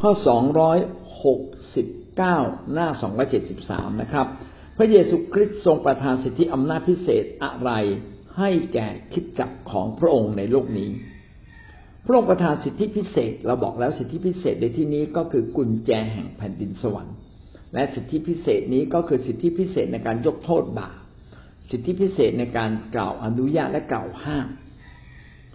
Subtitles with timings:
[0.00, 0.78] ข้อสองร้อย
[1.24, 1.40] หก
[1.74, 1.86] สิบ
[2.16, 2.38] เก้า
[2.72, 4.26] หน้าสองร้อเจ็ดสิบสามนะครับ
[4.76, 7.70] พระเยซูคริสต์ทรงประทานสิทธิอำนาจพิเศษอะไร
[8.38, 10.90] ให้แก่คิดจักของพระองค์ในโลกนี้
[12.04, 17.16] พระองค์ประทานสิทธิพิเศษ เราบอกแล้วสิทธิพิเศษในที่นี้ก็คือกุญแจแห่งแผ่นดินสวรรค์
[17.74, 20.98] และสิทธิพิเศษนี้ก็คือสิทธิพิเศษในการยกโทษบาป
[21.70, 24.46] สิทธิพิเศษในการกล่าวอนุญาตและกล่าวห้าม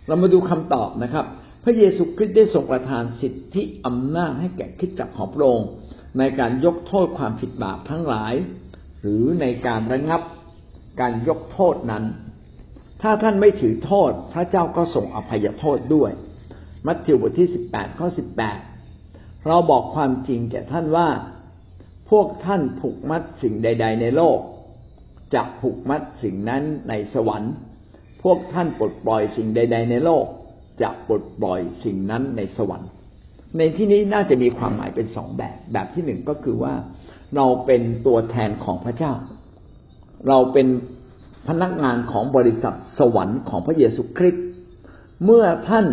[0.07, 1.25] เรามาดูคำตอบนะครับ
[1.63, 5.69] พระเยซูคริสต์ได้ทรงประทานสิทธิอำนาจให้แก่คิดจักของพระองค์
[6.19, 8.33] ในการยกโทษความผิดบาปทั้งหลาย
[9.01, 10.21] หรือในการระงับ
[11.01, 12.03] การยกโทษนั้น
[13.01, 16.11] ถ้าท่านไม่ถือโทษ พระเจ้าก็ส่งอภัยโทษด้วย
[16.85, 18.57] มัทธิวบทที่สิบแปดข้อสิบแปด
[19.47, 21.09] เราบอกความจริงแก่ท่านว่า
[22.09, 24.39] พวกท่านผูกมัดสิ่งใด ๆ ในโลก
[25.33, 27.53] จะผูกมัดสิ่งนั้นในสวรรค์
[28.23, 30.25] พวกท่านปลดปล่อยสิ่งใด ๆ ในโลก
[30.81, 32.89] จะปลดปล่อยสิ่งนั้นในสวรรค์
[33.57, 36.73] ในที่นี้น่าจะมีความหมายเป็นสองแบบ แบบที่หนึ่งก็คือว่า
[37.35, 39.13] เราเป็นตัวแทนของพระเจ้า
[40.27, 40.67] เราเป็น
[41.47, 44.45] พนักงานของบริษัทสวรรค์ของพระเยซูคริสต์
[45.25, 45.85] เมื่อท่าน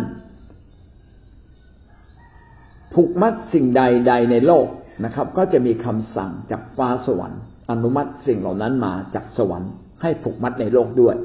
[2.93, 4.67] ผูกมัดสิ่งใดใดในโลก
[5.05, 11.15] นะครับ ก็จะมีคำสั่งจากฟ้าสวรรค์ อนุมัติสิ่งเหล่านั้นมาจากสวรรค์ให้ผูกมัดในโลกด้วย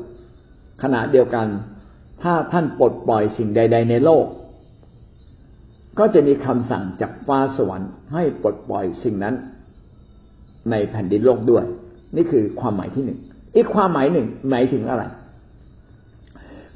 [0.82, 1.46] ขณะเดียวกัน
[2.22, 4.26] ถ้าท่านปลดปล่อยสิ่งใด ๆ ในโลก
[5.98, 9.34] ก็จะมีคำสั่งจากฟ้าสวรรค์ให้ปลดปล่อยสิ่งนั้น
[10.70, 11.64] ในแผ่นดินโลกด้วย
[12.16, 13.18] นี่คือความหมายที่หนึ่ง
[13.56, 15.04] อีกความหมายหนึ่งหมายถึงอะไร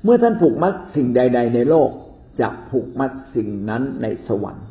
[0.04, 1.90] เมื่อท่านผูกมัดสิ่งใด ๆ ในโลก
[2.40, 4.66] จะผูกมัดสิ่งนั้นในสวรรค์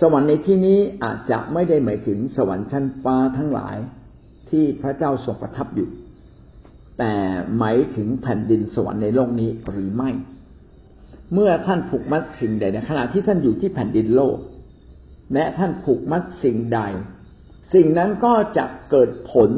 [0.00, 3.76] สวรรค์ในที่นี้อาจจะไม่ได้หมายถึงสวรรค์ชั้นฟ้าทั้งหลาย
[4.50, 5.88] ที่พระเจ้าทรงประทับอยู่
[6.98, 7.14] แต่
[7.58, 10.10] หมายถึงแผ่นดินสวรรค์ในโลกนี้หรือไม่
[11.32, 14.36] เมื่อท่านผูกมัดสิ่งใดในขณะที่ท่านอยู่ที่แผ่นดินโลก
[15.34, 16.80] และท่านผูกมัดสิ่งใด
[17.74, 19.50] สิ่งนั้นก็จะเกิดผล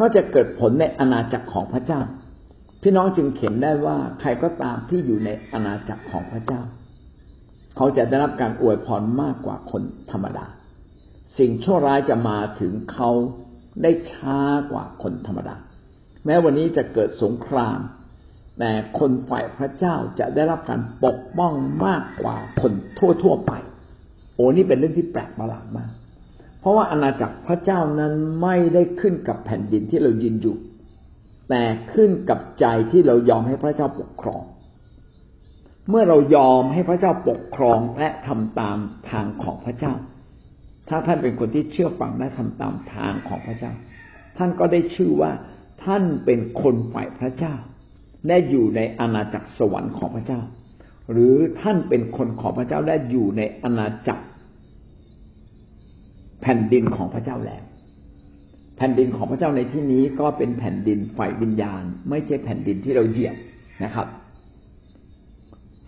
[0.00, 2.00] ก็จะเกิดผลในอาณาจักรของพระเจ้า
[2.82, 6.60] พี่น้องจึงเขียนได้ว่าใครก็ตามที่อยู่ในอาณาจักรของพระเจ้า
[7.76, 10.46] เขาจะได้รับการอวยพรมากกว่าคนธรรมดา
[11.38, 13.10] สิ่งชั่วร้ายจะมาถึงเขา
[13.82, 14.38] ได้ช้า
[14.70, 15.56] กว่าคนธรรมดา
[16.24, 17.78] แม้วันนี้จะเกิดสงคราม
[18.58, 21.52] แต่คนฝ่ายพระเจ้าจะได้รับการปกป้อง
[21.86, 23.52] มากกว่าคนทั่วๆไป
[24.34, 25.90] โอ้นี่เป็นเรื่องที่แปลกประหลาดมาก
[26.60, 28.12] เพราะว่าอาณาจักรพระเจ้านั้น
[28.42, 30.56] ไม่ได้ขึ้นกับแผ่นดินที่เรายืนอยู่
[31.50, 31.62] แต่
[31.92, 34.42] ขึ้นกับใจที่เรายอมให้พระเจ้าปกครอง
[35.88, 38.78] เมื่อเรายอมให้พระเจ้าปกครองและทำตาม
[39.10, 39.94] ทางของพระเจ้า
[40.88, 43.72] ถ้าท่านเป็นคนที่เชื่อฟังและทำตามทางของพระเจ้า
[44.38, 45.32] ท่านก็ได้ชื่อว่า
[45.84, 47.54] ท่านเป็นคนฝ่ายพระเจ้า
[48.26, 50.40] และอยู่ในอาณาจักรสวรรค์ของพระเจ้า
[51.12, 54.24] หรือท่านเป็นคนของพระเจ้าและอยู่ในอาณาจักร
[56.42, 57.62] แผ่นดินของพระเจ้าแล้ว
[58.76, 63.36] แผ่นดินของพระเจ้าในที่นี้ก็เป็นแผ่นดินฝ่ายวิญญาณ ไม่ใช่แผ่นดินที่เราเหยียบ
[63.84, 64.06] นะครับ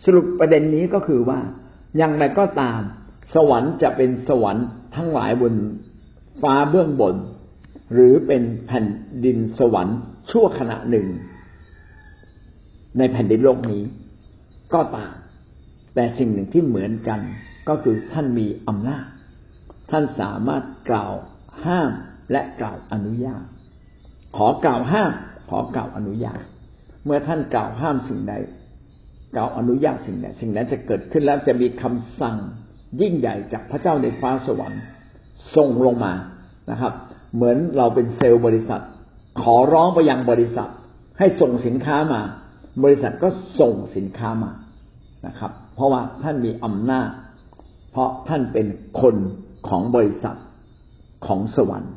[0.04, 1.38] สรุปประเด็นนี้ก็คือว่า
[1.98, 2.80] อย่างไรก็ตาม
[3.34, 5.54] สวรรค์จะเป็นสวรรค์ ทั้งหลายบน
[6.42, 7.16] ฟ้าเบื้องบน
[7.92, 8.86] หรือเป็นแผ่น
[9.24, 9.98] ดินสวรรค์
[10.30, 11.06] ชั่วขณะหนึ่ง
[12.98, 13.82] ในแผ่นดินโลกนี้
[14.74, 15.14] ก็ตาม
[15.94, 17.20] แต่สิ่งหนึ่งที่เหมือนกัน
[17.68, 19.06] ก็คือท่านมีอำนาจ
[19.90, 21.12] ท่านสามารถกล่าว
[21.64, 21.90] ห้าม
[22.32, 23.44] และกล่าวอนุญาต
[24.36, 25.12] ขอกล่าวห้าม
[25.48, 26.42] ขอกล่าวอนุญาต
[27.04, 28.34] เมื่อท่านกล่าวห้ามสิ่งใด
[29.36, 32.38] กล่าวอนุญาตสิ่งนั้นสิ่งนั้นจะเกิดขึ้นแล้วจะมีคำสั่ง
[33.00, 34.82] ยิ่งใหญ่จากพระเจ้าในฟ้าสวรรค์
[35.56, 36.12] ส่งลงมา
[36.70, 36.92] นะครับ
[37.34, 38.82] เหมือนเราเป็นเซลล์บริษัท
[39.42, 40.68] ขอร้องไปยังบริษัท
[41.18, 42.20] ให้ส่งสินค้ามา
[42.84, 43.28] บริษัทก็
[43.60, 44.52] ส่งสินค้ามา
[45.26, 47.08] นะครับ เพราะว่าท่านมีอำนาจ
[47.90, 48.66] เพราะท่านเป็น
[49.00, 49.16] คน
[49.68, 50.36] ของบริษัท
[51.26, 51.94] ของสวรรค์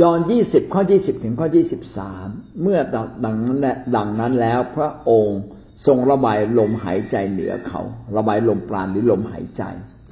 [0.00, 2.28] ยอนยี่สิบข้อยี่สิบถึงข้อยี่สิบสาม
[2.62, 2.78] เมื่อ
[3.24, 3.66] ดังนั้น
[3.96, 5.40] ดังนั้นแล้วพระองค์
[5.86, 7.80] ทรงระบายลมหายใจเหนือเขา
[8.16, 9.62] ระบายลมปราณหรือลมหายใจ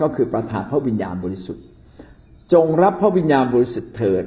[0.01, 1.65] ก็คือประทานพระวิญญาณบริสุทธิ์
[2.53, 4.25] จงรับพระวิญญาณบริสุทธิ์เถิด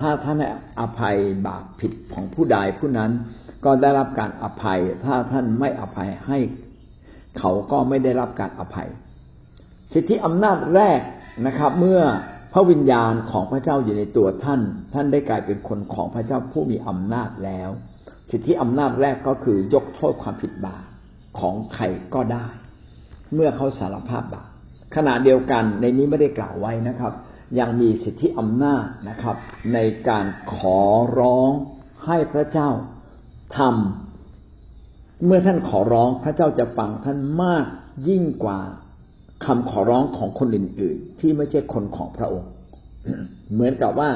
[0.00, 0.48] ถ้าท่านให้
[0.80, 1.16] อภัย
[1.46, 3.10] บาปผิดของผู้ใดผู้นั้น
[3.64, 6.38] ก็ได้รับการอภัย ถ้าท่านไม่อภัยให้
[7.38, 8.88] เขาก็ไม่ได้รับการอภัย
[9.92, 11.00] สิทธิอำนาจแรก
[11.46, 12.00] นะครับ เมื่อ
[12.52, 14.60] พระวิญญาณของพระเจ้าอยู่ในตัวท่าน
[14.94, 17.70] ท่านได้กลายเป็นคนของพระเจ้าผู้มีอำนาจแล้ว
[18.30, 20.84] สิทธิอำนาจแรกก็คือยกโทษความผิดบาป
[21.38, 21.84] ของใคร
[22.14, 22.46] ก็ได้
[23.34, 24.48] เมื่อเขาสารภาพบาป
[24.96, 27.12] ขณะเดียวกันในนี้ไม่ได้กล่าวไว้นะครับ
[27.58, 29.36] ยังมีสิทธิอำนาจนะครับ
[29.74, 29.78] ใน
[30.08, 30.80] การขอ
[31.18, 31.50] ร้อง
[32.06, 32.70] ให้พระเจ้า
[33.56, 37.66] ทำเมื่อท่านขอร้องพระเจ้าจะฟังท่านมาก
[38.08, 38.58] ยิ่งกว่า
[39.44, 42.50] คำขอร้องของคนอื่น ๆ ที่ไม่ใช่คนของพระองค์
[43.52, 44.10] เหมือนกับว่า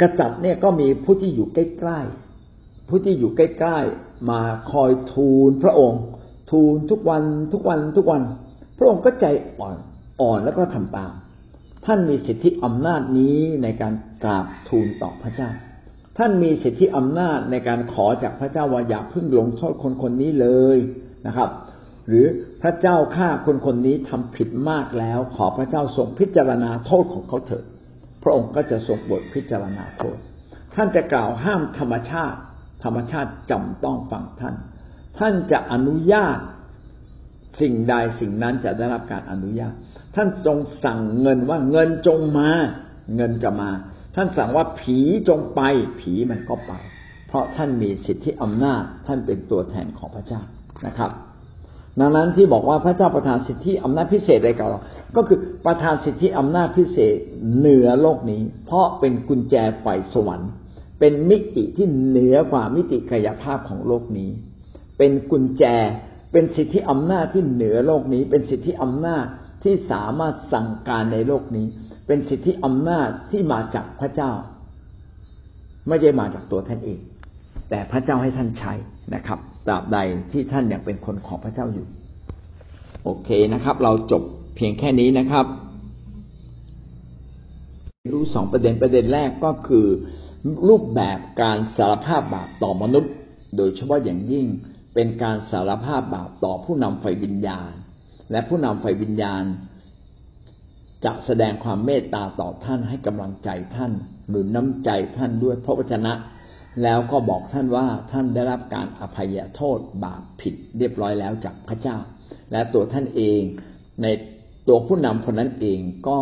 [0.00, 1.58] กษัตริย์เนี่ยก็มีผู้ที่อยู่ใก
[1.88, 4.40] ล้ๆผู้ที่อยู่ใกล้ๆมา
[4.70, 6.02] คอยทูลพระองค์
[6.50, 7.22] ทูลทุกวัน
[7.52, 8.22] ทุกวันทุกวัน
[8.78, 9.26] พระองค์ก็ใจ
[9.58, 9.76] อ่อน
[10.20, 11.12] อ่อนแล้วก็ทำตาม
[11.86, 13.94] ท่านมีสิทธิอำนาจนี้ในการ
[14.24, 15.50] กราบทูลต่อพระเจ้า
[16.18, 20.78] ท่านมีสิทธิอำนาจในการขอจากพระเจ้าว่าอย่าพึ่งลงโทษคนคนนี้เลย
[21.26, 21.50] นะครับ
[22.08, 22.26] หรือ
[22.62, 27.64] พระเจ้าข้าคนคนนี้ทำผิดมากแล้ว ขอพระเจ้าทรงพิจารณาโทษของเขาเถิด
[28.26, 30.18] ระองค์ก็จะทรงบทพิจารณาโทษ
[30.74, 32.38] ท่านจะกล่าวห้ามธรรมชาติ
[32.84, 34.54] ธรรมชาติจำต้องฟังท่าน
[35.18, 36.38] ท่านจะอนุญาต
[37.60, 39.72] สิ่งใดสิ่งนั้นจะได้รับการอนุญาต
[40.16, 42.50] ท่านทรงสั่งเงินว่าเงินจงมา
[43.16, 43.70] เงินจะมา
[44.16, 44.98] ท่านสั่งว่าผี
[45.28, 45.60] จงไป
[46.00, 46.72] ผีมันก็ไป
[47.26, 50.42] เพราะท่านมีสิทธิอำนาจ ท่านเป็นตัวแทนของพระเจ้า
[50.86, 51.10] นะครับ
[52.00, 54.80] ดังนั้นที่บอกว่าพระเจ้าประทานสิทธิอำนาจพิเศษอะไรกับเรา
[55.16, 57.16] ก็คือประทานสิทธิอำนาจพิเศษ
[57.58, 60.50] เหนือโลกนี้ เพราะเป็นกุญแจไฟสวรรค์
[61.00, 64.30] เป็นมิติที่เหนือกว่ามิติกายภาพของโลกนี้
[64.98, 65.64] เป็นกุญแจ
[66.32, 69.24] เป็นสิทธิอำนาจที่เหนือโลกนี้ เป็นสิทธิอำนาจ
[69.64, 71.66] ที่สามารถสั่งการในโลกนี้
[72.06, 74.32] เป็นสิทธิอำนาจที่มาจากพระเจ้า
[75.88, 77.00] ไม่ได้มาจากตัวท่านเอง
[77.70, 78.72] แต่พระเจ้าให้ท่านใช้
[79.14, 79.38] นะครับ
[79.68, 79.98] ตราบใด
[80.32, 81.86] ที่ท่านยังเป็นคนของพระเจ้าอยู่
[83.04, 84.22] โอเคนะครับ เราจบ
[84.56, 85.46] เพียงแค่นี้นะครับ
[88.12, 89.86] รู้สองประเด็นประเด็นแรกก็คือ
[90.68, 93.12] รูปแบบการสารภาพบาปต่อมนุษย์
[93.56, 94.46] โดยเฉพาะอย่างยิ่ง
[94.94, 97.70] เป็นการสารภาพบาปต่อผู้นำไฟวิญญาณ
[98.30, 99.42] และผู้นำไฟวิญญาณ
[101.04, 103.92] จะแสดงความเมตตาต่อท่านให้กำลังใจท่าน
[104.28, 106.12] หนุนน้ำใจท่านด้วยพระวจนะ
[106.82, 111.96] แล้วก็บอกท่านว่าท่านได้รับการอภัยโทษบาปผิดเรียบร้อยแล้วจากพระเจ้า
[112.52, 113.40] และตัวท่านเอง
[114.02, 114.06] ใน
[114.68, 115.78] ตัวผู้นำคนนั้นเอง
[116.08, 116.18] ก็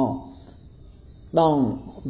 [1.38, 1.54] ต้อง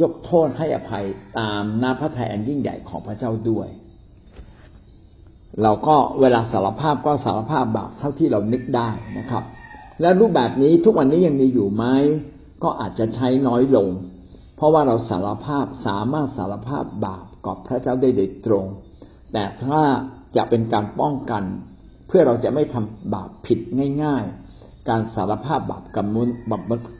[0.02, 1.04] ยกโทษให้อภัย
[1.38, 3.68] ตามน้าพระทัยอันยิ่งใหญ่ของพระเจ้าด้วย
[5.62, 9.44] เราก็เวลาสารภาพก็สารภาพบาปเท่าที่เรานึกได้นะครับ
[10.00, 11.84] และรูปแบบนี้ทุกวันนี้ยังมีอยู่ไหม
[12.62, 13.88] ก็อาจจะใช้น้อยลง
[14.56, 18.64] เพราะว่าเราสารภาพสามารถสารภาพบาป กับพระเจ้าได้โดยตรง
[19.32, 19.80] แต่ถ้า
[20.36, 21.42] จะเป็นการป้องกัน
[22.08, 23.58] เพื่อเราจะไม่ทำบาปผิด
[24.02, 24.24] ง่าย
[24.56, 26.36] ๆ การสารภาพบาปกับมนุษย์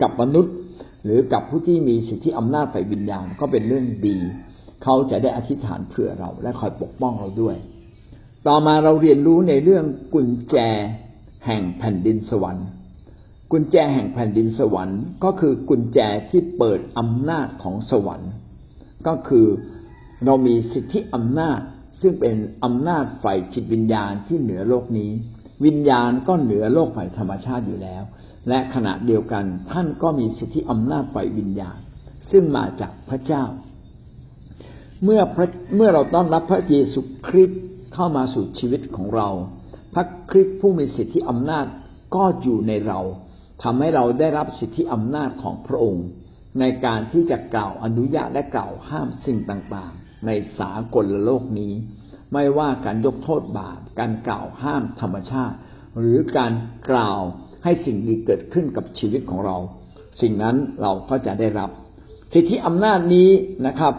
[0.02, 0.55] กับมนุษย์
[1.05, 4.17] หรือกับผู้ที่มีสิทธิอำนาจฝ่ายวิญญาณก็เป็นเรื่องดี
[4.82, 7.56] เขาจะได้อธิษฐานเผื่อเราและคอยปกป้องเราด้วย
[8.47, 10.56] ต่อมาเราเรียนรู้ในเรื่องกุญแจ
[11.47, 12.67] แห่งแผ่นดินสวรรค์
[13.52, 15.99] กุญแจแห่งแผ่นดินสวรรค์ ก็คือกุญแจ
[16.31, 18.32] ที่เปิดอำนาจของสวรรค์
[19.06, 19.47] ก็คือ
[20.25, 21.61] เรามีสิทธิอำนาจ
[22.00, 25.11] ซึ่งเป็นอำนาจฝ่ายจิตวิญญาณที่เหนือโลกนี้
[25.65, 28.03] วิญญาณก็เหนือโลกฝ่ายธรรมชาติอยู่แล้ว
[28.49, 31.79] และขณะเดียวกันท่านก็มีสิทธิอำนาจฝ่ายวิญญาณ
[32.31, 33.44] ซึ่งมาจากพระเจ้า
[35.03, 35.21] เมื่อ
[35.76, 37.62] เมื่อเราต้อนรับพระเยซูคริสต์
[37.94, 39.29] เข้ามาสู่ชีวิตของเรา
[39.94, 41.67] พระคริสต์ผู้มีสิทธิอำนาจ
[42.15, 43.00] ก็อยู่ในเรา
[43.62, 46.06] ทำให้เราได้รับสิทธิอำนาจของพระองค์
[46.61, 49.93] ในการที่จะกล่าวอนุญาตและกล่าวห้ามสิ่งต่าง
[50.26, 51.73] ในสากลโลกนี้
[52.32, 55.56] ไม่ว่าการยกโทษบาปการกล่าวห้ามธรรมชาติ
[55.99, 56.53] หรือการ
[56.90, 57.21] กล่าว
[57.64, 59.57] ให้สิ่งดีเกิดขึ้นกับชีวิตของเรา
[60.21, 61.71] สิ่งนั้นเราก็จะได้รับ
[62.33, 63.31] สิทธิอำนาจนี้
[63.66, 63.95] นะครับ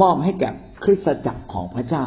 [0.00, 0.50] มอบให้แก่
[0.84, 2.04] คริสตจักรของพระเจ้า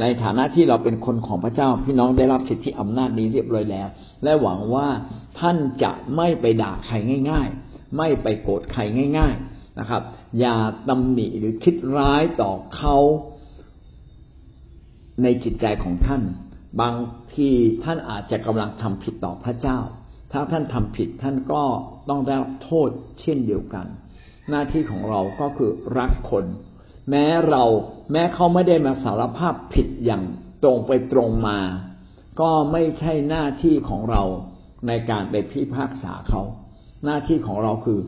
[0.00, 3.88] ในฐานะที่เราเป็นคนของพระเจ้า พี่น้องได้รับสิทธิอำนาจนี้เรียบร้อยแล้ว
[4.24, 4.88] และหวังว่า
[5.40, 6.94] ท่านจะไม่ไปด่าใคร
[7.30, 8.80] ง่าย ๆ ไม่ไปโกรธใคร
[9.18, 10.02] ง่าย ๆ นะครับ
[10.40, 10.56] อย่า
[10.88, 12.96] ตำหนิหรือคิดร้ายต่อเขา
[15.22, 16.22] ในจิตใจของท่าน
[16.80, 16.94] บาง
[17.34, 17.50] ที
[17.84, 19.78] ท่านอาจจะกำลังทำผิดต่อพระเจ้า
[20.32, 21.62] ถ้าท่านทำผิดท่านก็
[22.08, 22.88] ต้องได้รับโทษ
[23.20, 23.86] เช่นเดียวกัน
[24.50, 26.44] หน้าที่ของเราก็คือรักคน
[27.10, 27.64] แม้เรา
[28.12, 30.22] แม้เขาไม่ได้มาสารภาพผิดอย่าง
[30.62, 31.58] ตรงไปตรงมา
[32.40, 34.22] ก็ไม่ใช่หน้าที่ของเรา
[34.86, 36.42] ในการไปพิพากษาเขา
[37.04, 37.98] หน้าที่ของเราคือ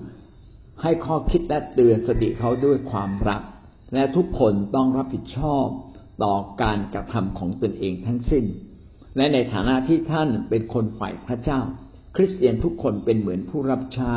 [0.82, 3.42] ให้ข้อคิดและเตือนสติเขาด้วยความรัก
[3.94, 5.66] และทุกคนต้องรับผิดชอบ
[6.22, 8.44] ต่อการกระทำของตนเองทั้งสิ้น
[9.16, 11.60] และในฐานะที่ท่านเป็นคนฝ่ายพระเจ้า
[12.16, 14.14] คริสเตียนทุกคนเป็นเหมือนผู้รับใช้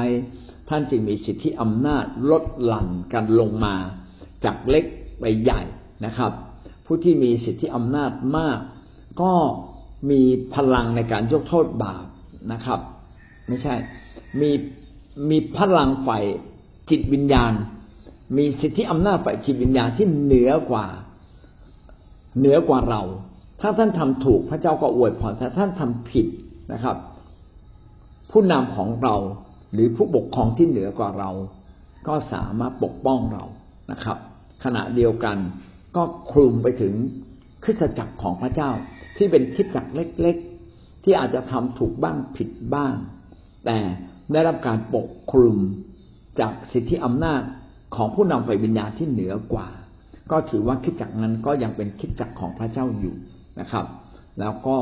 [0.70, 3.76] ท่านจึงมีสิทธิอำนาจลดหลั่นกันลงมา
[4.46, 4.86] จากเล็ก
[5.20, 5.62] ไปใหญ่
[6.06, 6.32] นะครับ
[6.86, 8.60] ผู้ที่มีสิทธิอำนาจมาก
[9.22, 9.34] ก็
[10.10, 10.22] มี
[10.56, 12.06] พลังในการยกโทษบาป
[12.52, 12.80] นะครับ
[13.48, 13.76] ไม่ใช่
[14.42, 14.52] มี
[15.30, 16.24] มีพลังฝ่าย
[16.90, 17.54] จิตวิญญาณ
[18.38, 20.88] มีสิทธิอำนาจฝ่ายจิตวิญญาณที่เหนือกว่า
[22.40, 23.02] เหนือกว่าเรา
[23.62, 26.28] ถ้าท่านทำถูกพระเจ้าก็อวยพรถ้าท่านทำผิด
[26.74, 26.98] นะครับ
[28.32, 29.16] ผู้นำของเรา
[29.74, 31.32] หรือผู้ปกครองที่เหนือกว่าเรา
[32.08, 33.44] ก็สามารถปกป้องเรา
[33.92, 34.18] นะครับ
[34.64, 35.38] ขณะเดียวกัน
[35.96, 36.94] ก็คลุมไปถึง
[37.64, 38.72] คริสตจักรของพระเจ้า
[39.18, 40.36] ที่เป็นคริสตจักรเล็ก
[40.72, 42.94] ๆ ที่อาจจะทำถูกบ้างผิดบ้าง
[43.66, 43.78] แต่
[44.32, 45.58] ได้รับการปกคลุม
[46.40, 47.42] จากสิทธิอำนาจ
[47.96, 49.68] ของผู้นำฝ่ายวิญญาณที่เหนือกว่า
[50.32, 53.16] ก็ถือว่าคิดจักนั้นก็ยังเป็นคิดจักของพระเจ้าอยู่
[53.60, 53.86] นะครับ
[54.40, 54.78] แล้วก็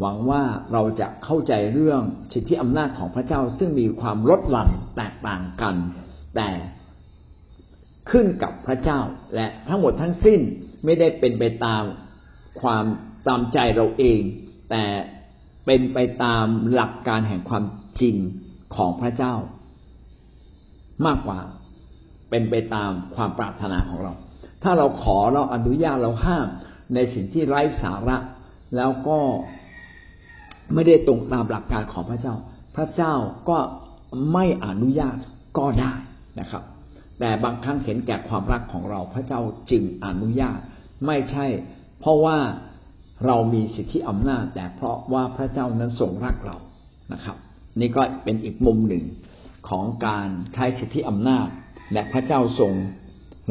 [0.00, 0.42] หวังว่า
[0.72, 5.76] เราจะเข้าใจเรื่องสิทธิอำนาจของพระเจ้า ซึ่งมีความลดหลั่นแตกต่างกัน
[6.36, 6.48] แต่
[8.10, 9.00] ขึ้นกับพระเจ้า
[9.34, 10.40] และทั้งหมดทั้งสิ้น
[10.84, 11.82] ไม่ได้เป็นไปตาม
[12.60, 12.84] ความ
[13.26, 14.20] ตามใจเราเอง
[14.70, 14.84] แต่
[15.66, 17.64] เป็นไปตามหลักการแห่งความ
[18.00, 18.16] จริง
[18.76, 19.34] ของพระเจ้า
[21.06, 21.40] มากกว่า
[22.30, 24.12] เป็นไปตามความปรารถนาของเรา
[24.62, 26.46] ถ้าเราขอเราอนุญาตเราห้าม
[26.94, 28.16] ในสิ่งที่ไร้สาระ
[28.76, 29.18] แล้วก็
[30.74, 32.34] ไม่ได้ตรงตามหลักการของพระเจ้า
[32.76, 33.14] พระเจ้า
[33.48, 33.58] ก็
[34.32, 35.16] ไม่อนุญาต
[35.58, 35.92] ก็ได้
[36.40, 36.62] นะครับ
[37.20, 39.40] แต่บางครั้งเห็นแก่ความรักของเรา พระเจ้า
[39.70, 40.58] จึงอนุญาต
[41.06, 41.46] ไม่ใช่
[42.00, 42.38] เพราะว่า
[43.26, 46.56] เรามีสิทธิอำนาจ แต่เพราะว่าพระเจ้านั้นทรงรักเรา
[47.12, 47.36] นะครับ
[47.80, 49.04] นี่ก็เป็นอีกมุมหนึ่ง
[49.68, 51.48] ของการใช้สิทธิอำนาจ
[51.92, 52.72] และพระเจ้าทรง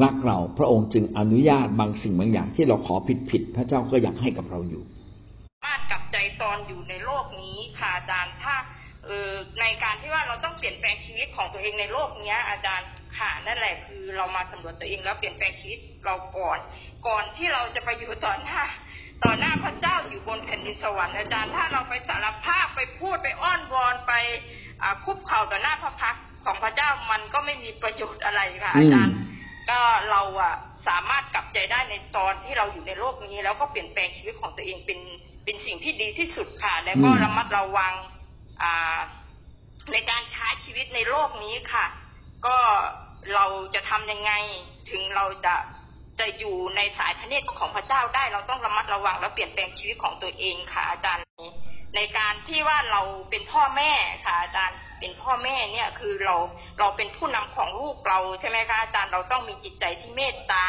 [0.04, 4.84] รักเราพระองค์จึงอนุญาตบางสิ่งบางอย่างที่เราขอผิดผิดพระเจ้าก็อยากให้กับเราอยู่
[5.66, 8.56] มารถกลับใจตอนอยู่ในโลกนี้ค่ะอาจารย์ถ้า
[9.06, 9.30] เออ
[9.62, 16.60] ในการที่ว่าเราต้องเปลี่ยนแปลงชีวิตของตัวเองในโลกเนี้ย อาจารย์ค่ะนั่นแหละคือเรามาสำรวจตัวเองแล้วเปลี่ยนแปลงชีวิตเราก่อน
[17.08, 18.62] ก่อนที่เราจะไปอยู่ต่อหน้า
[19.24, 24.14] ต่อหน้าพระเจ้าอยู่บนแผ่นดินสวรรค์อาจารย์ ถ้าเราไปสารภาพไปพูดไปอ้อนวอนไป
[25.06, 29.18] คุบเข่าต่อหน้าพระพักของพระเจ้ามันก็ไม่มีประโยชน์อะไรค่ะอาจารย์
[29.70, 30.54] ก็เราอะ
[30.88, 35.00] สามารถกลับใจได้ในตอนที่เราอยู่ในโลกนี้ แล้วก็เปลี่ยนแปลงชีวิตของตัวเองเป็น
[35.44, 37.94] เป็นสิ่งที่ดีที่สุดค่ะ แล้วก็ระมัดระวัง
[39.92, 41.86] ในการใช้ชีวิตในโลกนี้ค่ะ
[42.46, 42.58] ก็
[43.34, 44.32] เราจะทำยังไง
[44.90, 45.56] ถึงเราจะ
[46.20, 51.24] จะอยู่ในสายพระเนตรของพระเจ้าได้เราต้องระมัดระวังและเปลี่ยนแปลงชีวิตของตัวเองค่ะ อาจารย์
[51.96, 53.92] ในการที่ว่าเราเป็นพ่อแม่
[54.26, 56.36] ค่ะ อาจารย์เป็นพ่อแม่เนี่ยคือเรา
[56.80, 60.66] เราเป็นผู้นำของลูกเราใช่ไหมคะอาจารย์เราต้องมีจิตใจที่เมตตา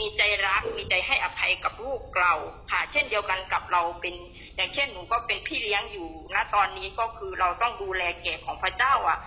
[0.00, 2.32] มีใจรัก มีใจให้อภัยกับลูกเรา
[2.70, 4.14] ค่ะ เช่นเดียวกันกับเราเป็น
[4.56, 9.18] อย่างเช่นหนูก็เป็นพี่เลี้ยงอยู่ณตอนนี้ก็คือเราต้องดูแลแก่ของพระเจ้าอะ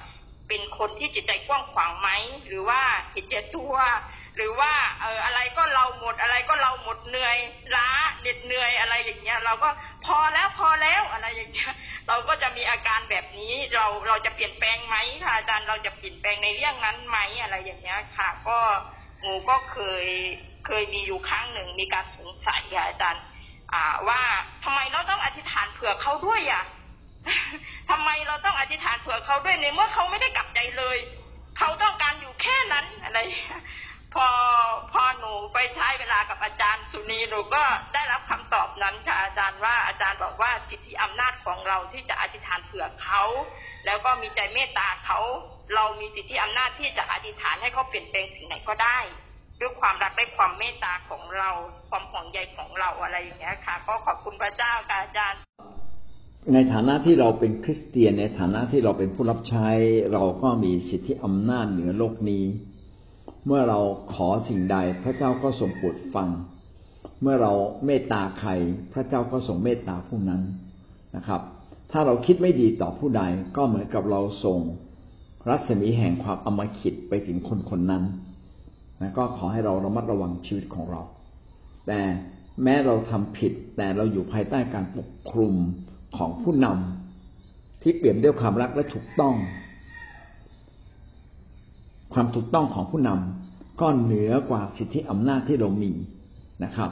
[0.48, 2.10] เป็นคนที่จิตใจกว้างขวางไหม
[2.48, 2.82] หรือว่า
[3.12, 3.74] เห็นแก่ตัว
[4.36, 7.38] หรือว่าเอออะไรก็เราหมดอะไรก็เราหมดเหนื่อย
[7.76, 7.90] ล้า
[8.22, 9.70] เหน็ดเหนื่อยอะไรอย่างเงี้ย เราก็
[10.06, 11.72] พอแล้วพอแล้วอะไรอย่างเงี้ย
[12.08, 18.58] เราก็จะมีอาการแบบนี้เราเราจะเปลี่ยนแปลงไหมค่ะอาจารย์เราจะเปลี่ยนแปลงในเรื่องนั้นไหมอะไรอย่างเงี้ยค่ะ ก็
[19.22, 20.06] หนูก็เคย
[20.66, 23.24] เคยมีอยู่ครั้งหนึ่งมีการสงสัยอาจารย์
[23.74, 24.22] อ่าว่า
[24.64, 26.64] ทำไมเราต้องอธิษฐานเผื่อเขาด้วยอะ
[27.90, 30.98] ทำไมเราต้องอธิษฐานเผื่อเขาด้วยในเมื่อเขาไม่ได้กลับใจเลย
[31.58, 33.20] เขาต้องการอยู่แค่นั้นอะไร
[34.16, 34.30] พอ
[34.94, 43.24] พอหนูไปใช้เวลากับอาจารย์สุนีหนูก็ได้รับคำตอบนั้นค่ะอาจารย์ว่าอาจารย์บอกว่าจิตที่อำนาจของเราที่จะอธิษฐานเผื่อเขา
[43.86, 45.20] แล้วก็มีใจเมตตาเขา
[45.76, 49.00] เรามีสิทธิอำนาจที่จะอธิษฐานให้เขาเปลี่ยนแปลงสิ่งไหนก็ได้
[49.60, 51.50] ด้วยความรักและความเมตตาของเรา
[51.90, 55.42] ความห่วงใยของเราอะไรอย่างเงี้ยค่ะ ก็ขอบคุณพระเจ้าค่ะอาจารย์
[56.54, 59.68] ในฐานะที่เราเป็นคริสเตียนในฐานะที่เราเป็นผู้รับใช้
[60.14, 62.46] เราก็มีสิทธิอำนาจเหนือโลกนี้
[63.46, 63.80] เมื่อเรา
[64.14, 66.30] ขอสิ่งใดพระเจ้าก็ทรงโปรดฟัง
[67.22, 67.54] เมื่อเรา
[67.86, 68.52] เมตตาใคร
[68.94, 70.42] พระเจ้าก็ทรงเมตตาผู้นั้น
[71.16, 71.42] นะครับ
[71.92, 73.22] ถ้าเราคิดไม่ดีต่อผู้ใด
[73.58, 74.60] ก็เหมือนกับเราส่ง
[75.50, 78.04] รัศมีแห่งความอมขิดไปถึงคนคนนั้น
[79.02, 81.02] นะก็ขอให้เราระมัดระวังชีวิตของเรา
[81.88, 82.02] แต่
[82.64, 85.54] แม้เราทำผิด แต่เราอยู่ภายใต้การปกคลุม
[86.18, 89.36] ของผู้นำที่เปลี่ยนด้วยความรักและถูกต้อง
[92.16, 95.92] ความถูกต้องของผู้นำก็เหนือกว่าสิทธิอำนาจที่เรามี
[96.64, 96.92] นะครับ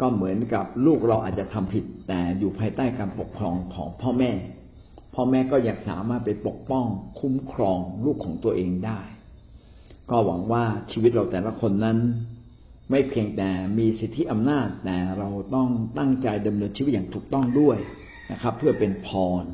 [0.00, 4.30] ก็เหมือนกับลูกเราอาจจะทำผิด แต่อยู่ภายใต้การปกครองของพ่อแม่
[5.14, 6.86] พ่อแม่ก็ยังสามารถไปปกป้อง
[7.20, 9.00] คุ้มครองลูกของตัวเองได้
[10.10, 11.98] ก็หวังว่าชีวิตเราแต่ละคนนั้น
[12.90, 17.78] ไม่เพียงแต่มีสิทธิอำนาจแต่เราต้องตั้งใจดำเนินชีวิตอย่างถูกต้องด้วย
[18.32, 19.08] นะครับ เพื่อเป็นพ
[19.42, 19.44] ร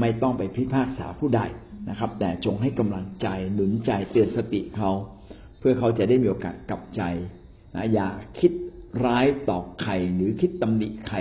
[0.00, 1.40] ไม่ต้องไปพิพากษาผู้ใด
[1.88, 4.90] นะครับ แต่จงให้กำลังใจหนุนใจเตือนสติเขา
[5.58, 7.02] เพื่อเขาจะได้มีโอกาสกลับใจ
[7.74, 8.08] นะอย่า
[8.40, 8.52] คิด
[9.04, 11.18] ร้ายต่อใครหรือคิดตำหนิใคร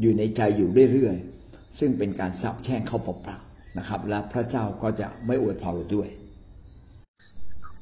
[0.00, 6.08] อยู่ในใจอยู่เรื่อยๆซึ่งเป็นการสับแช่งเขาเปล่าๆนะครับ และพระเจ้าก็จะไม่อวยพรเราด้วย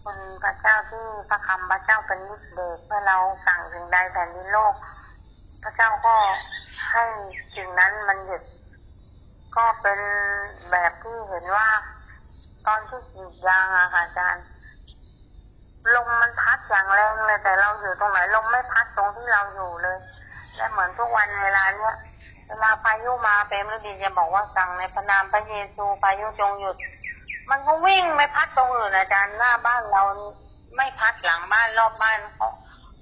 [0.05, 4.75] คุณพระเจ้าที่พระคำพระเจ้าเป็นนิสเดชเมื่อเราสั่งถึงใดแผ่นดินโลก
[5.63, 6.17] พระเจ้าก็
[6.93, 7.05] ให้
[7.55, 8.43] สิ่งนั้นมันหยุด
[9.57, 10.01] ก็เป็น
[10.71, 11.69] แบบที่เห็นว่า
[12.69, 14.45] ตอนที่กรีดยางอะค่ะอาจารย์
[15.95, 19.99] ลมมันพัดอย่างแรงเลยแต่เราอยู่ตรงไหนลมไม่พัดตรงที่เราอยู่เลย
[20.57, 21.97] และเหมือนทุกวันเวลาเนี้ย
[22.49, 26.77] เวลาพายุมาเปรมฤดีจะบอกว่าสั่งในพระนามพระเยซูพายุจงหยุด
[27.51, 30.03] มันก็วิ่งไม่พัดตรงอื่นอาจารย์หน้าบ้านเรา
[30.77, 32.51] ไม่พัดหลังบ้านรอบบ้านเขา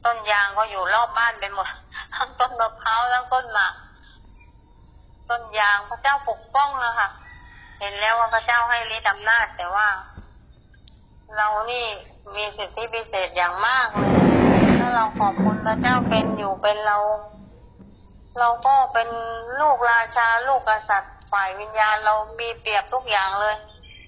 [0.04, 1.68] ต้นยางก็อยู่รอบบ้านไปหมด
[2.14, 3.74] ทั้งต้นมะพร้าวทั้งต้นหมาก
[5.30, 7.08] ต้นยางพระเจ้าปกป้องอะค่ะ
[7.78, 9.88] เห็นแล้วว่าพระเจ้าให้ฤทธิ์อำนาจแต่ว่า
[11.36, 11.86] เรานี่
[12.34, 14.12] มีสิทธิพิเศษอย่างมากเลย
[14.78, 16.98] ถ้าเราขอบคุณพระเจ้าเป็นอยู่เป็นเรา
[18.38, 19.08] เราก็เป็น
[19.60, 23.56] ลูกราชาลูกกษัตริย์ฝ่ายวิญญาณเรามีเปรียบทุกอย่างเลย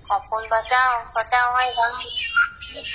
[0.08, 1.92] ขอบคุณพระเจ้า พระเจ้าให้ทั้ง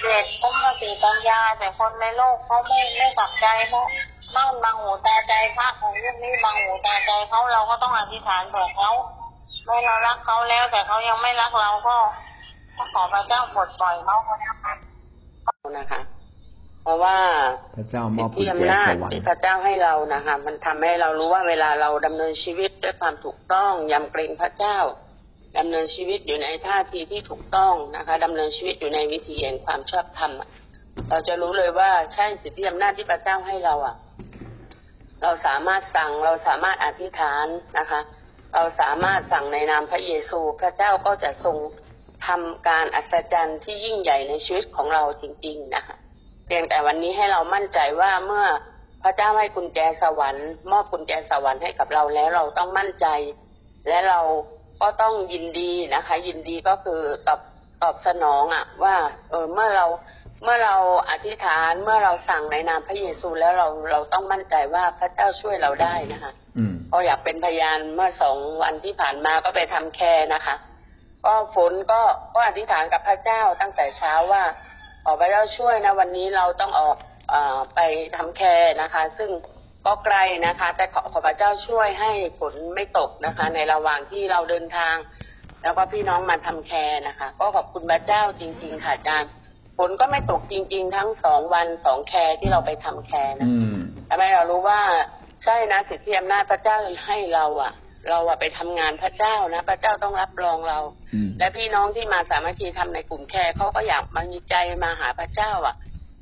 [0.02, 3.88] เด็กทั้งสติปัญญา แต่คนในโลกเขาไม่ไม่ตักใจเพราะ
[4.36, 8.92] ม่านบางหูตาใจพระของยุคนี้บางหูตาใจเขาเราก็ต้องอธิษฐานบอกเขา
[9.66, 11.98] เมื่อเรารักเขาแล้วแต่เขายังไม่รักเราก็
[12.78, 14.78] ก็ขอพระเจ้าปลดปล่อยเขาก็แล้วกัน
[15.78, 16.02] นะคะ
[16.84, 17.18] เพราะว่า
[17.76, 24.78] พระเจ้ามอบกุที่ญแจอำนาจสวรรที่ค์พระเจ้าให้เรานะคะมันทำให้เรารู้ว่าเวลาเราดำเนินชีวิตด้วยความถูกต้องยำเกรงพระเจ้า
[25.58, 30.50] ดำเนินชีวิตอยู่ในท่าทีที่ถูกต้องนะคะดำเนินชีวิตอยู่ในวิถีแห่งความชอบธรรมอะ
[31.10, 33.96] เราจะรู้เลยว่าใช่สิทธิอำนาจที่พระเจ้าให้เราอะ
[35.22, 37.46] เราสามารถสั่งเราสามารถอธิษฐาน
[37.78, 38.02] นะคะ
[38.54, 41.58] เราสามารถสั่งในนามพระเยซู พระเจ้าก็จะทรง
[42.28, 45.96] ทำการอัศจรรย์ที่ยิ่งใหญ่ในชีวิตของเราจริง ๆ นะคะ
[46.46, 48.46] เพียงแต่วันนี้ให้เรามั่นใจว่าเมื่อ
[49.04, 53.08] พระเจ้าให้กุญแจสวรรค์มอบกุญแจสวรรค์ให้กับเราแล้วเราต้องมั่นใจ
[53.88, 54.22] และเรา
[54.82, 57.40] ก็ต้องยินดีนะคะ ยินดีก็คือตอบ
[57.82, 58.96] ตอบสนองอะ่ะว่า
[59.30, 59.86] เออเมื่อเรา
[60.44, 60.76] เมื่อเรา
[61.10, 70.56] อธิษฐานเมื่อเราสั่งในนามพระเยซูแล้วเราเราต้องมั่นใจว่าพระเจ้าช่วยเราได้นะคะอืมก็อยากเป็นพยานเมื่อสองวันที่ผ่านมาก็ไปทำแคร์นะคะ
[71.26, 72.02] ก็ฝนก็
[72.36, 74.44] ก็อธิษฐานกับพระเจ้าตั้งแต่เช้าว่า
[75.06, 76.98] ขอพระเจ้าช่วยนะวันนี้เราต้องออก
[77.30, 77.80] เออไป
[78.16, 79.30] ทำ care นะคะ ซึ่ง
[79.86, 84.96] ก็ไกลนะคะ แต่ขอขอพระเจ้าช่วยให้ฝนไม่ตกนะคะ ในระหว่างที่เราเดินทาง
[85.64, 89.32] แล้วก็พี่น้องมาทำ care นะคะ ก็ขอบคุณพระเจ้าจริงๆค่ะอาจารย์
[89.78, 93.76] ฝนก็ไม่ตกจริง ๆ ทั้งสองวันสอง care ที่เราไปทำ care นะอืม
[94.10, 94.82] ทำให้เรารู้ว่า
[95.44, 97.74] ใช่นะสิทธิอำนาจพระเจ้าให้เราอะ
[98.10, 100.80] เราอะไปทำงานพระเจ้านะ พระเจ้าต้องรับรองเรา
[101.14, 105.76] อืมและพี่น้องที่มาสามัคคีทำในกลุ่มแคร์เขาก็อยากมามีใจมาหาพระเจ้าอะ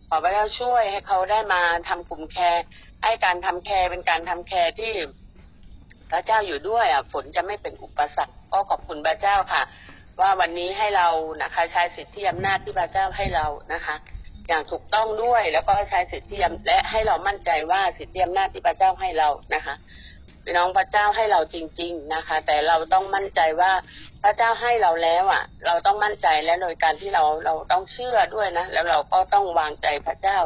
[0.08, 2.64] ขอพระเจ้าช่วยให้เขาได้มาทำกลุ่มแคร์
[3.04, 4.94] ให้การทำแคร์เป็นการทำแคร์ที่
[6.12, 9.64] พระเจ้าอยู่ด้วยอะฝนจะไม่เป็นอุปสรรคก็ขอบคุณพระเจ้าค่ะ
[10.22, 11.08] ว่าวันนี้ให้เรา
[11.44, 13.96] นะคะใช้สิทธิอำนาจที่พระเจ้าให้เรานะคะ
[14.48, 19.76] อย่างถูกต้องด้วยแล้วก็ใช้สิทธิและให้เรามั่นใจว่าสิทธิอำนาจที่พระเจ้าให้เรานะคะ
[20.44, 23.72] พี่น้องพระเจ้าให้เราจริง ๆนะคะ แต่เราต้องมั่นใจว่า
[24.24, 30.40] พระเจ้าให้เราแล้วอะ เราต้องมั่นใจและโดยการที่เราเราต้องเชื่อด้วยนะแล้วเราก็ต้องวางใจพระเจ้า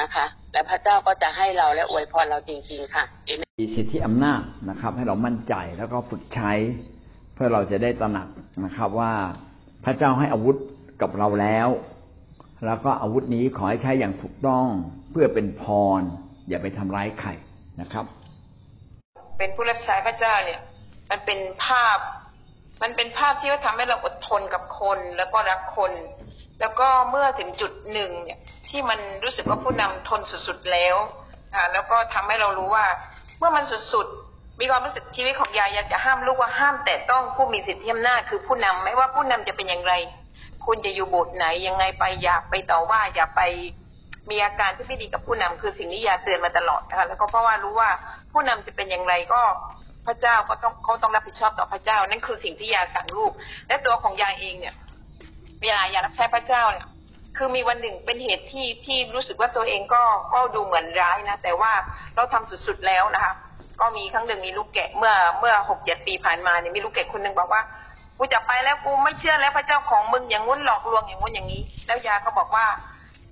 [0.00, 6.52] นะคะ และพระเจ้าก็จะให้เราและอวยพรเราจริง ๆ ค่ะมนมีสิทธิอำนาจนะครับ ให้เรามั่นใจแล้วก็ฝึกใช้
[7.34, 8.28] เพื่อเราจะได้ตระหนัก
[8.64, 9.12] นะครับ ว่า
[9.84, 10.56] พระเจ้าให้อาวุธ
[11.02, 11.68] กับเราแล้ว
[12.66, 14.66] แล้วก็อาวุธนี้ขอให้ใช้อย่างถูกต้อง
[15.10, 15.64] เพื่อเป็นพ
[15.98, 16.02] ร
[16.48, 17.30] อย่าไปทำร้ายใคร
[17.80, 18.04] นะครับ
[19.38, 20.60] เป็นผู้รับใช้พระเจ้าเนี่ย
[21.10, 21.98] มันเป็นภาพ
[22.82, 25.92] มันเป็นภาพที่ว่าทำให้เราอดทนกับคนแล้วก็รักคน
[26.60, 28.38] แล้วก็เมื่อถึงจุดหนึ่งเนี่ย
[28.68, 30.96] ที่มันรู้สึกว่าผู้นำทนสุดๆแล้ว
[31.54, 32.86] อ่าแล้วก็ทำให้เรารู้ว่า
[33.38, 34.25] เมื่อมันสุดๆ
[34.60, 39.92] มีความรู้สึกชีวิตของยายอยากจะห้ามลูกว่าห้ามแต่ต้องผู้มีสิทธิอำนาจคือผู้นำไม่ว่าผู้นำจะเป็นอย่างไร
[40.66, 43.40] คุณจะอยู่โบสถ์ไหนยังไงไปอย่าไปต่อว่าอย่าไป
[44.30, 47.90] มีอาการที่ไม่ดีกับผู้นำคือสิ่งนี้ยาเตือนมาตลอดนะคะแล้วก็เพราะว่ารู้ว่า
[48.32, 49.42] ผู้นำจะเป็นอย่างไรก็
[50.06, 53.32] พระเจ้าก็ต้องเขาต้องรับผิดชอบต่อพระเจ้า นั่นคือสิ่งที่ยาสั่งลูก
[53.68, 54.74] และตัวของยาเองเนี่ย
[55.60, 56.86] เวลายารับใช้พระเจ้าเนี่ย
[57.36, 60.02] คือมีวันหนึ่งเป็นเหตุที่ที่รู้สึกว่าตัวเองก็
[60.34, 61.72] ก็ดูเหมือนร้ายนะแต่ว่า
[62.14, 63.32] เราทำสุดๆแล้วนะคะ
[63.80, 67.62] ก็มีครั้งหนึ่งมีลูกแกะเมื่อเมื่อหกเจ็ดปีผ่านมาเนี่ยมีลูกแกะคนหนึ่งบอกว่า
[68.18, 72.66] กูจะไปแล้วกูไม่เชื่อแล้วพระเจ้าของมึงอย่างงุ้นหลอกลวงอย่างงุ้นอย่างนี้ แล้วยาก็บอกว่า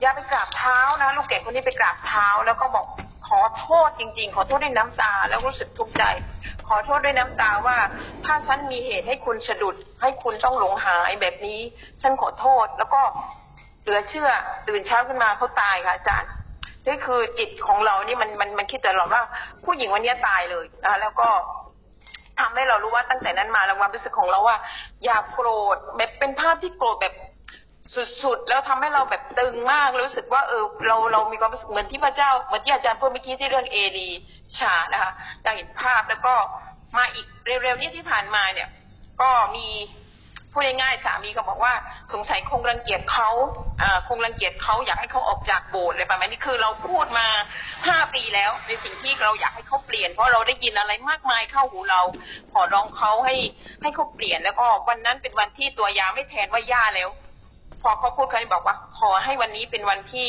[0.03, 2.87] ยาไปกราบเท้านะ ลูกแกะคนนี้ไปกราบเท้า แล้วก็บอก
[3.29, 6.05] ขอโทษจริง ๆ ขอโทษด้วยน้ำตา แล้วรู้สึกทุกข์ใจ
[6.69, 7.77] ขอโทษด้วยน้ำตาว่า
[8.25, 11.61] ถ้าฉันมีเหตุให้คุณสะดุด ให้คุณต้องหลงหายแบบนี้
[12.03, 13.01] ฉันขอโทษแล้วก็
[13.83, 14.29] เหลือเชื่อ
[14.69, 16.31] ตื่นเช้าขึ้นมาเขาตายค่ะอาจารย์
[16.87, 19.23] นี่คือจิตของเรานี่มันมันมันคิดแต่เราว่า
[19.65, 21.29] ผู้หญิงวันนี้ตายเลยนะคะแล้วก็
[22.41, 24.57] ทำให้เรารู้ว่าตั้งแต่นั้นมาเราความรู้สึกของเราว่า
[25.05, 27.15] อย่าโกรธแบบเป็นภาพที่โกรธแบบ
[28.23, 34.09] สุดๆ แล้วทำให้เราแบบตึงมากรู้สึกว่าเออเราเรามีความรู้สึกเหมือนที่พระเจ้าเหมือนที่อาจารย์พูดเมื่อกี้ที่เรื่องเอลี
[34.59, 36.35] ชานะคะได้เห็นภาพแล้วก็
[36.97, 38.69] มาอีกเร็วๆนี้ที่ผ่านมาเนี่ย
[39.21, 39.67] ก็มี
[40.55, 41.75] พูดง่ายๆสามีก็บอกว่า
[42.13, 43.31] สงสัยคงรังเกียจเขา
[44.09, 47.27] คงรังเกียจเขาอยากให้เขาออกจากโบสถ์เลยประมาณนี้คือเราพูดมา
[47.87, 52.03] ห้าปีแล้ว ในสิ่งที่เราอยากให้เขาเปลี่ยน เพราะเราได้ยินอะไรมากมายเข้าหูเรา
[52.53, 53.37] ขอร้องเขาให้
[53.83, 57.09] ให้เขาเปลี่ยนแล้วก็วันนั้นเป็นวันที่ตัวยาไม่แทนว่าย่าแล้ว
[57.83, 60.29] พอเขาพูดเขาบอกว่า ขอให้วันนี้เป็นวันที่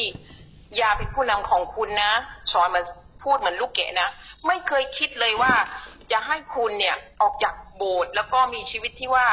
[0.81, 2.11] ยาเป็นผู้นำของคุณนะ
[2.53, 2.81] สอนมา
[3.23, 4.09] พูดเหมือนลูกเกะนะ
[4.47, 5.53] ไม่เคยคิดเลยว่า
[6.11, 9.27] จะให้คุณเนี่ยออกจาก โบสถ์แล้วก็มีชีวิตที่ว่า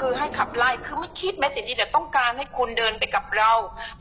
[0.06, 3.52] ือให้ขับไล่คือไม่คิดแม้แต่นิดเดียวต้องการให้คุณเดินไปกับเรา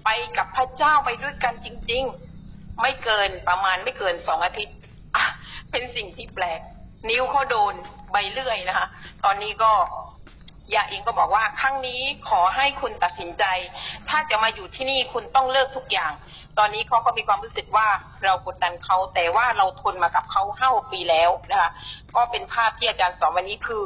[0.05, 2.03] ไปกับพระเจ้าไปด้วยกันจริง
[2.43, 4.75] ๆ ไม่เกินประมาณไม่เกินสองอาทิตย์
[5.15, 5.25] อะ
[5.71, 6.59] เป็นสิ่งที่แปลก
[7.09, 7.73] นิ้วเขาโดน
[8.11, 8.87] ใบเลื่อยนะคะ
[9.25, 9.71] ตอนนี้ก็
[10.75, 13.43] ยาเองก็บอกว่าครั้งนี้ขอให้คุณตัดสินใจ
[14.09, 16.11] ถ้าจะมาอยู่ที่นี่คุณต้องเลิกทุกอย่าง
[16.57, 17.87] ตอนนี้เขาก็มีความรู้สึกว่า
[18.23, 21.71] เรากดดันเขาแต่ว่าเราทนมากับเขาห้าปีแล้วนะคะ
[22.15, 23.81] ก็เป็นภาพที่อาจารย์สอนวันนี้คือ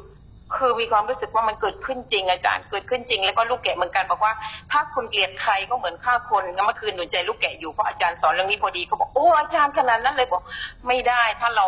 [0.56, 4.34] คือมีความรู้สึกว่ามันเกิดขึ้นจริงอาจารย์เกิดขึ้นจริงแล้วก็ลูกแกะเหมือนกันบอกว่า
[4.72, 10.44] ถ้าคุณเกลียดใครก็เหมือนฆ่าคนเมื่อคืนหนูใจลูกแกะอยู่เพราะอาจารย์สอนเรื่องนี้พอดีก็บอกโอ้อาจารย์ขนาดนั้นเลยบอก
[10.88, 11.66] ไม่ได้ถ้าเรา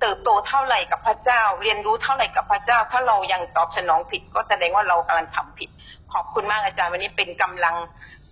[0.00, 5.70] เติบโตเท่าไหร่กับพระเจ้า เรียนรู้เท่าไหร่กับพระเจ้า ถ้าเรายังตอบสนองผิด ก็แสดงว่าเรากำลังทำผิด
[6.12, 7.76] ขอบคุณมากอาจารย์วันนี้เป็นกำลัง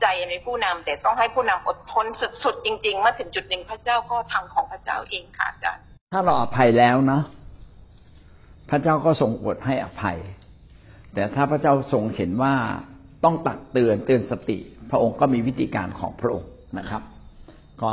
[0.01, 2.07] ใจในผู้นำแต่ต้องให้ผู้นำอดทน
[2.45, 7.23] สุดๆจริงๆเมื่อถึงจุดหนึ่งพระเจ้าก็ทำของพระเจ้าเองค่ะอาจารย์ ถ้าเราอภัยแล้วเนาะ
[8.71, 10.19] พระเจ้าก็ทรงอดให้อภัย
[11.15, 12.55] แต่ถ้าพระเจ้าทรงเห็นว่า
[13.25, 14.59] ต้องตักเตือนเตือนสติ
[14.91, 17.03] พระองค์ก็มีวิธีการของพระองค์นะครับ
[17.83, 17.93] ก็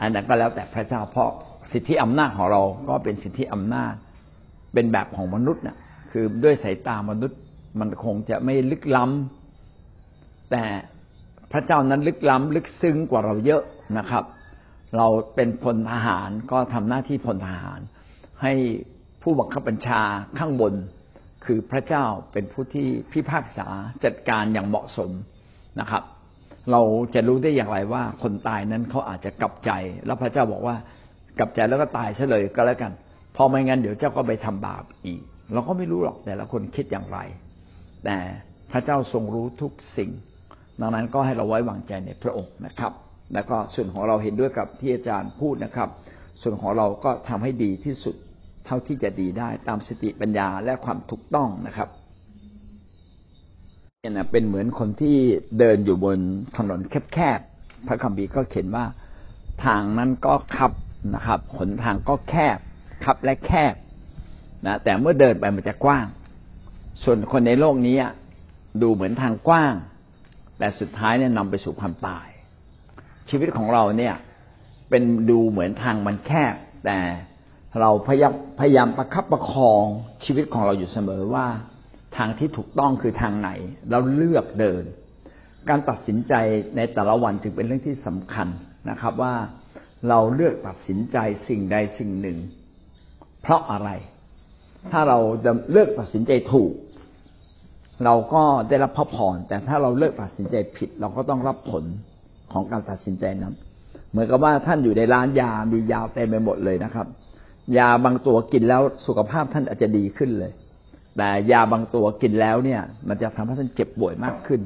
[0.00, 1.30] อันนั้นก็แล้วแต่พระเจ้าเพราะ
[1.72, 3.94] สิทธิอำนาจของเราก็เป็นสิทธิอำนาจ
[4.74, 5.78] เป็นแบบของมนุษย์นะ
[6.10, 7.40] คือด้วยสายตามนุษย์
[7.80, 10.64] มันคงจะไม่ลึกล้ำแต่
[11.52, 13.62] พระเจ้านั้นลึกล้ำลึกซึ้งกว่าเราเยอะ
[13.98, 14.24] นะครับ
[14.96, 17.80] เราเป็นพลทหารก็ทำหน้าที่พลทหาร
[18.42, 18.52] ให้
[19.22, 20.02] ผู้บังคับบัญชา
[20.38, 20.74] ข้างบน
[21.44, 23.68] คือพระเจ้าเป็นผู้ที่พิพากษา
[24.04, 25.10] จัดการอย่างเหมาะสม
[25.80, 26.02] นะครับ
[26.72, 26.80] เรา
[27.14, 29.70] จะรู้ได้อย่างไรว่าคนตายนั้นเขาอาจจะกลับใจ
[30.06, 30.76] แล้วพระเจ้าบอกว่า
[31.38, 32.92] กลับใจแล้วก็ตายเฉลยก็แล้วกัน
[33.36, 35.20] พอไม่งั้นเดี๋ยวเจ้าก็ไปทำบาปอีก
[35.52, 37.18] เราก็ไม่รู้หรอกแต่ละคนคิดอย่างไร
[38.04, 38.16] แต่
[38.72, 40.10] พระเจ้าทรงรู้ทุกสิ่ง
[40.80, 42.92] ดังนั้นก็ให้เราไว้วางใจในพระองค์นะครับ
[43.34, 45.88] แล้วก็ส่วนของเราเห็นด้วยกับที่อาจารย์พูดนะครับ
[46.42, 48.16] ส่วนของเราก็ทำให้ดีที่สุด
[48.66, 51.88] เท่าที่จะดีได้ตามสติปัญญาและความถูกต้องนะครับ
[54.00, 55.16] เนี่ยเป็นเหมือนคนที่
[55.58, 56.18] เดินอยู่บน
[56.56, 56.80] ถนน
[57.12, 58.84] แคบๆพระคัมภีร์ก็เขียนว่า
[59.64, 60.72] ทางนั้นก็คับ
[61.14, 62.58] นะครับหนทางก็แคบ
[63.04, 63.74] คับและแคบ
[64.66, 66.06] นะแต่เมื่อเดินไปมันจะกว้าง
[67.02, 67.96] ส่วนคนในโลกนี้
[68.82, 69.74] ดูเหมือนทางกว้าง
[70.58, 72.28] แต่สุดท้ายเนี่ยนำไปสู่ความตาย
[73.28, 74.14] ชีวิตของเราเนี่ย
[74.90, 76.98] เป็นดูเหมือนทางมันแคบ แต่
[77.80, 79.84] เราพยายามพยายามประคับประคอง
[80.24, 81.46] ชีวิตของเราอยู่เสมอว่า
[82.16, 83.50] ทางที่ถูกต้องคือทางไหน
[83.90, 84.84] เราเลือกเดิน
[85.68, 86.34] การตัดสินใจ
[86.76, 88.48] ในแต่ละวันจึงเป็นเรื่องที่สำคัญ
[88.90, 89.34] นะครับว่า
[90.08, 91.16] เราเลือกตัดสินใจ
[91.48, 92.38] สิ่งใดสิ่งหนึ่ง
[93.42, 93.90] เพราะอะไร
[94.92, 95.18] ถ้าเรา
[95.70, 96.72] เลือกตัดสินใจถูก
[98.04, 101.84] เราก็ได้รับพระพรแต่ถ้าเราเลือกตัดสินใจผิด เราก็ต้องรับผล
[102.52, 103.54] ของการตัดสินใจนั้น
[104.10, 107.06] เหมือนกับว่าท่านอยู่ในร้านยามียาเต็มไปหมดเลยนะครับ
[107.78, 110.52] ยาบางตัวกินแล้วสุขภาพท่านอาจจะดีขึ้นเลย
[111.16, 114.60] แต่ยาบางตัวกินแล้วเนี่ย มันจะทำให้ท่านเจ็บป่วยมากขึ้น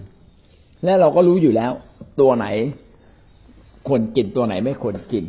[0.85, 1.73] และเราก็รู้อยู่แล้ว
[2.21, 2.47] ตัวไหน
[3.89, 5.25] ควรกินตัวไหนไม่ควรกิน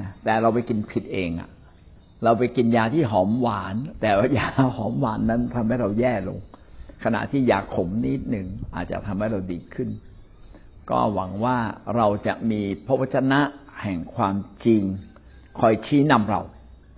[0.00, 1.48] นะแต่เราไปกินผิดเองอะ่ะ
[2.24, 6.38] เราไปกินยาที่หอมหวาน แต่ว่ายาหอมหวานนั้นทำให้เราแย่ลง
[7.04, 9.88] ขณะที่ยาขมนิดหนึ่งอาจจะทำให้เราดีขึ้น
[10.90, 11.56] ก็หวังว่า
[11.96, 13.40] เราจะมีพระวจนะ
[13.82, 14.34] แห่งความ
[14.64, 14.82] จริง
[15.58, 16.40] คอยชี้นำเรา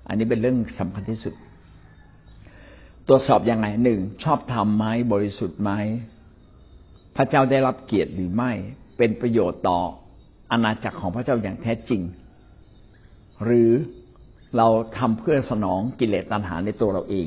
[0.09, 1.35] อันนี้เป็นเรื่องสำคัญที่สุด
[3.09, 5.71] ตรวจสอบอย่างไรหนึ่งชอบทำไหมบริสุทธิ์ไหม
[7.17, 8.53] พระเจ้าได้รับเกียรติหรือไม่
[8.99, 9.81] เป็นประโยชน์ต่อ
[10.53, 12.03] อาณาจักรของพระเจ้าอย่างแท้จริง
[13.45, 13.71] หรือ
[14.57, 17.27] เราทำเพื่อสนองกิเลสตัณหาในตัวเราเอง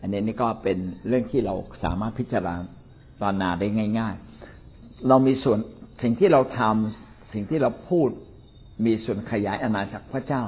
[0.00, 2.48] อันนี้นี่ก็เป็นเรื่องที่เราสามารถพิจาร
[3.40, 3.66] ณาได้
[3.98, 4.14] ง่าย
[4.60, 5.58] ๆ เรามีส่วน
[6.02, 8.08] สิ่งที่เราทำสิ่งที่เราพูด
[8.84, 10.42] มีส่วนขยายอาณาจักรพระเจ้า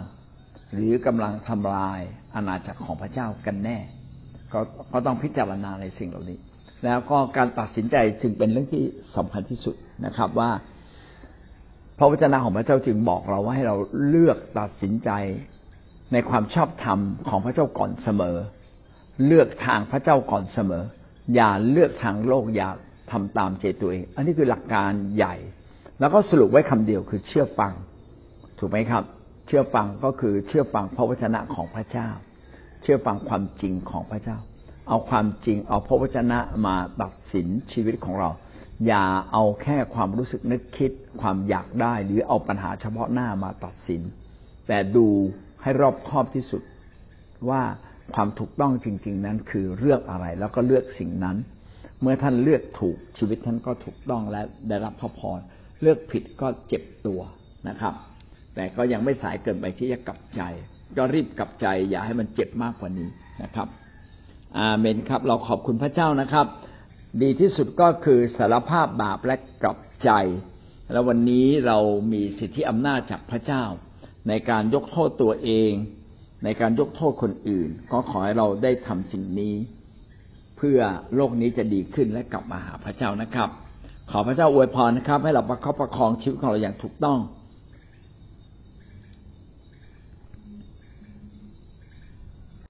[0.75, 2.01] หรือกำลังทำลาย
[2.35, 3.79] อาณาจักรของพระเจ้ากันแน่
[4.53, 4.61] ก็
[4.92, 6.38] ก็ต้องพิจารณาในสิ่งเหล่านี้
[6.85, 8.85] แล้วก็การตัดสินใจจึงเป็นเรื่องที่
[9.16, 9.75] สำคัญที่สุด
[10.07, 10.51] นะครับว่า
[11.99, 13.77] พระวจนะของพระเจ้าจึงบอกเราว่าให้เรา
[14.09, 15.11] เลือกตัดสินใจ
[16.12, 18.37] ในความชอบธรรมของพระเจ้าก่อนเสมอ
[19.27, 20.83] เลือกทางพระเจ้าก่อนเสมอ
[21.35, 22.68] อย่าเลือกทางโลกอย่า
[23.11, 25.35] ทำตามใจตัวเอง อันนี้คือหลักการใหญ่
[26.01, 27.73] แล้วก็สรุปไว้คำเดียวคือเชื่อฟัง
[28.64, 29.05] ถูกไหมครับ
[29.46, 32.09] เชื่อฟังก็คือเชื่อฟังพระวจนะของพระเจ้า
[32.83, 34.38] เชื่อฟังความจริงของพระเจ้า
[34.88, 38.31] เอาความจริงเอาพระวจนะมาตัดสินชีวิตของเรา
[38.87, 44.03] อย่าเอาแค่ความรู้สึกนึกคิดความอยากได้ หรือเอาปัญหาเฉพาะหน้ามาตัดสิน
[44.68, 45.07] แต่ดู
[45.62, 46.62] ให้รอบคอบที่สุด
[47.48, 47.62] ว่า
[48.14, 51.37] ความถูกต้องจริง ๆ นั้นคือเลือกอะไรแล้วก็เลือกสิ่งนั้น
[52.01, 55.38] เมื่อท่านเลือกถูกชีวิตท่านก็ถูกต้องและได้รับพระพร
[55.83, 57.20] เลือกผิดก็เจ็บตัว
[57.68, 57.94] นะครับ
[58.55, 60.43] แต่ก็ยังไม่สายเกินไปที่จะกลับใจ
[60.97, 63.09] ก็รีบกลับใจ อย่าให้มันเจ็บมากกว่านี้
[63.43, 63.69] นะครับ
[64.59, 66.47] อาเมนครับ เราขอบคุณพระเจ้านะครับ
[67.23, 70.11] ดีที่สุดก็คือสารภาพบาปและกลับใจ
[70.93, 71.79] แล้ววันนี้เรา
[72.12, 73.65] มีสิทธิอำนาจจากพระเจ้า
[74.29, 75.73] ในการยกโทษตัวเอง
[76.45, 79.55] ในการยกโทษคนอื่น ก็ขอให้เราได้ทำสิ่งนี้
[80.57, 80.79] เพื่อ
[81.15, 83.49] โลกนี้จะดีขึ้นและกลับมาหาพระเจ้านะครับ
[84.11, 87.19] ขอพระเจ้าอวยพรนะครับ ให้เราประคับประคองชีวิตของเราอย่างถูกต้อง